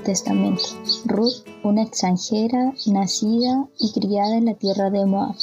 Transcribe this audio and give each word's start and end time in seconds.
Testamento. 0.00 0.62
Ruth, 1.04 1.46
una 1.62 1.82
extranjera 1.82 2.72
nacida 2.86 3.68
y 3.78 3.92
criada 3.92 4.38
en 4.38 4.46
la 4.46 4.54
tierra 4.54 4.90
de 4.90 5.06
Moab. 5.06 5.36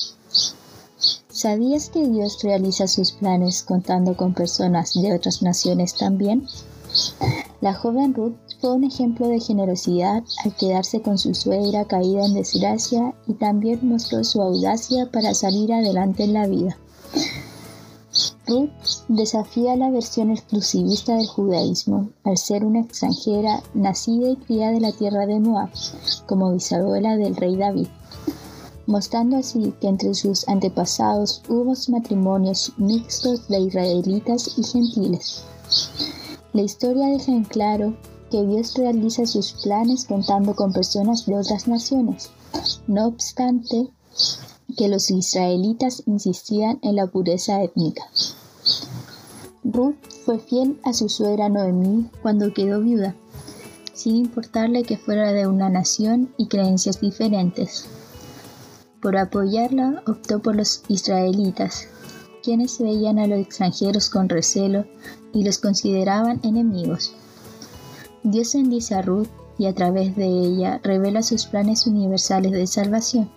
¿Sabías 1.30 1.90
que 1.90 2.06
Dios 2.06 2.44
realiza 2.44 2.86
sus 2.90 3.14
planes 3.14 3.64
contando 3.64 4.18
con 4.18 4.34
personas 4.34 4.94
de 4.94 5.14
otras 5.14 5.42
naciones 5.42 5.96
también? 5.96 6.48
La 7.62 7.74
joven 7.74 8.14
Ruth 8.14 8.36
fue 8.60 8.74
un 8.74 8.84
ejemplo 8.84 9.30
de 9.30 9.40
generosidad 9.40 10.26
al 10.44 10.56
quedarse 10.58 11.02
con 11.02 11.18
su 11.18 11.34
suegra 11.34 11.86
caída 11.86 12.26
en 12.26 12.34
desgracia 12.34 13.16
y 13.26 13.36
también 13.36 13.88
mostró 13.88 14.26
su 14.26 14.42
audacia 14.42 15.10
para 15.10 15.34
salir 15.34 15.72
adelante 15.72 16.26
en 16.26 16.34
la 16.34 16.46
vida. 16.46 16.78
Ruth 18.48 18.70
desafía 19.08 19.76
la 19.76 19.92
versión 19.92 20.32
exclusivista 20.32 21.16
del 21.16 21.28
judaísmo 21.28 22.10
al 22.24 22.38
ser 22.38 22.66
una 22.66 22.82
extranjera 22.82 23.62
nacida 23.74 24.30
y 24.30 24.36
criada 24.38 24.78
en 24.78 24.84
la 24.84 24.92
tierra 24.92 25.26
de 25.26 25.40
Moab, 25.40 25.70
como 26.28 26.54
bisabuela 26.54 27.18
del 27.18 27.36
rey 27.36 27.56
David 27.56 27.88
mostrando 28.88 29.38
así 29.38 29.74
que 29.80 29.88
entre 29.88 30.14
sus 30.14 30.48
antepasados 30.48 31.44
hubo 31.50 31.74
matrimonios 31.90 32.72
mixtos 32.78 33.48
de 33.50 33.60
israelitas 33.60 34.58
y 34.58 34.64
gentiles. 34.64 35.44
La 36.54 36.62
historia 36.62 37.08
deja 37.08 37.34
en 37.34 37.44
claro 37.44 37.96
que 38.32 38.44
Dios 38.44 38.74
realiza 38.76 39.26
sus 39.26 39.54
planes 39.64 40.06
contando 40.06 40.56
con 40.56 40.74
personas 40.74 41.26
de 41.26 41.38
otras 41.38 41.68
naciones, 41.68 42.30
no 42.88 43.08
obstante 43.08 43.90
que 44.78 44.88
los 44.88 45.10
israelitas 45.10 46.04
insistían 46.06 46.80
en 46.84 46.96
la 46.96 47.08
pureza 47.08 47.62
étnica. 47.64 48.04
Ruth 49.64 49.96
fue 50.24 50.40
fiel 50.40 50.80
a 50.84 50.94
su 50.94 51.10
suegra 51.10 51.50
Noemí 51.50 52.10
cuando 52.22 52.54
quedó 52.54 52.80
viuda, 52.80 53.16
sin 53.94 54.16
importarle 54.16 54.84
que 54.84 54.96
fuera 54.96 55.34
de 55.34 55.48
una 55.48 55.70
nación 55.70 56.30
y 56.38 56.48
creencias 56.48 57.02
diferentes. 57.02 57.86
Por 59.02 59.18
apoyarla 59.18 60.04
optó 60.08 60.40
por 60.42 60.56
los 60.56 60.84
israelitas, 60.88 61.88
quienes 62.44 62.80
veían 62.80 63.20
a 63.20 63.28
los 63.28 63.40
extranjeros 63.40 64.10
con 64.10 64.30
recelo 64.30 64.86
y 65.34 65.44
los 65.44 65.58
consideraban 65.58 66.40
enemigos. 66.44 67.14
Dios 68.24 68.54
bendice 68.54 68.96
a 68.96 69.02
Ruth 69.02 69.28
y 69.58 69.66
a 69.66 69.74
través 69.74 70.16
de 70.16 70.28
ella 70.28 70.80
revela 70.84 71.24
sus 71.24 71.46
planes 71.46 71.88
universales 71.88 72.52
de 72.52 72.68
salvación, 72.68 73.30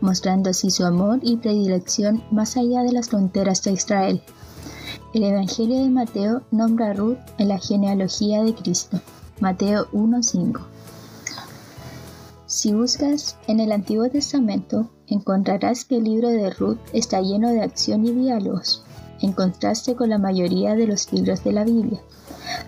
mostrando 0.00 0.50
así 0.50 0.70
su 0.70 0.84
amor 0.84 1.20
y 1.22 1.36
predilección 1.36 2.22
más 2.30 2.56
allá 2.56 2.82
de 2.82 2.92
las 2.92 3.08
fronteras 3.08 3.62
de 3.62 3.72
Israel. 3.72 4.22
El 5.14 5.24
Evangelio 5.24 5.82
de 5.82 5.90
Mateo 5.90 6.42
nombra 6.50 6.90
a 6.90 6.94
Ruth 6.94 7.18
en 7.38 7.48
la 7.48 7.58
genealogía 7.58 8.42
de 8.42 8.54
Cristo. 8.54 9.00
Mateo 9.40 9.88
1.5 9.92 10.60
si 12.50 12.72
buscas 12.72 13.36
en 13.46 13.60
el 13.60 13.70
Antiguo 13.70 14.10
Testamento, 14.10 14.90
encontrarás 15.06 15.84
que 15.84 15.98
el 15.98 16.02
libro 16.02 16.30
de 16.30 16.50
Ruth 16.50 16.80
está 16.92 17.20
lleno 17.20 17.48
de 17.50 17.62
acción 17.62 18.04
y 18.04 18.10
diálogos, 18.10 18.82
en 19.20 19.32
contraste 19.32 19.94
con 19.94 20.10
la 20.10 20.18
mayoría 20.18 20.74
de 20.74 20.88
los 20.88 21.12
libros 21.12 21.44
de 21.44 21.52
la 21.52 21.62
Biblia. 21.62 22.00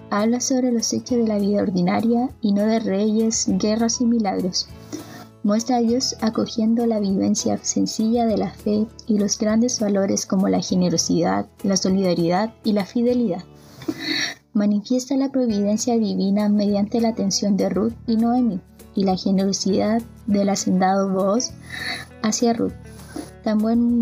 Habla 0.09 0.41
sobre 0.41 0.71
los 0.71 0.93
hechos 0.93 1.19
de 1.19 1.27
la 1.27 1.41
vida 1.41 1.63
ordinaria 1.63 2.31
y 2.41 2.53
no 2.53 2.65
de 2.65 2.79
reyes, 2.79 3.47
guerras 3.49 4.01
y 4.01 4.07
milagros. 4.07 4.69
Muestra 5.45 5.79
a 5.79 5.81
Dios 5.81 6.17
acogiendo 6.21 6.87
la 6.87 7.01
vivencia 7.01 7.59
sencilla 7.65 8.27
de 8.27 8.37
la 8.37 8.53
fe 8.53 8.87
y 9.09 9.19
los 9.19 9.37
grandes 9.39 9.81
valores 9.81 10.25
como 10.25 10.49
la 10.49 10.61
generosidad, 10.61 11.47
la 11.65 11.77
solidaridad 11.77 12.55
y 12.63 12.73
la 12.73 12.87
fidelidad. 12.87 13.43
Manifiesta 14.53 15.17
la 15.17 15.31
providencia 15.31 15.99
divina 15.99 16.49
mediante 16.49 17.01
la 17.01 17.09
atención 17.09 17.57
de 17.57 17.71
Ruth 17.71 17.95
y 18.07 18.17
Noemi 18.17 18.61
y 18.95 19.03
la 19.03 19.17
generosidad 19.17 20.01
del 20.29 20.49
hacendado 20.49 21.09
voz 21.09 21.51
hacia 22.23 22.53
Ruth. 22.53 22.75
También 23.43 24.01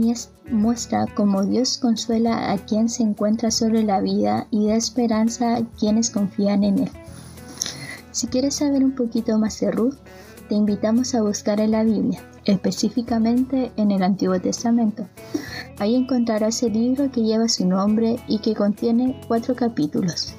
muestra 0.51 1.07
cómo 1.15 1.45
Dios 1.45 1.79
consuela 1.79 2.53
a 2.53 2.59
quien 2.59 2.91
se 2.91 3.03
encuentra 3.03 3.51
sobre 3.51 3.83
la 3.83 4.03
vida 4.03 4.47
y 4.51 4.67
da 4.67 4.75
esperanza 4.75 5.57
a 5.57 5.65
quienes 5.79 6.11
confían 6.11 6.65
en 6.65 6.81
Él. 6.81 6.91
Si 8.13 8.27
quieres 8.27 8.57
saber 8.57 8.83
un 8.85 8.95
poquito 8.95 9.39
más 9.39 9.61
de 9.61 9.71
Ruth, 9.71 9.97
te 10.49 10.55
invitamos 10.55 11.15
a 11.15 11.23
buscar 11.23 11.61
en 11.61 11.71
la 11.71 11.85
Biblia, 11.85 12.21
específicamente 12.45 13.71
en 13.77 13.93
el 13.93 14.03
Antiguo 14.03 14.41
Testamento. 14.41 15.07
Ahí 15.79 15.95
encontrarás 15.95 16.63
el 16.63 16.73
libro 16.73 17.11
que 17.11 17.23
lleva 17.23 17.49
su 17.49 17.67
nombre 17.67 18.17
y 18.27 18.41
que 18.41 18.55
contiene 18.55 19.21
cuatro 19.29 19.55
capítulos. 19.55 20.35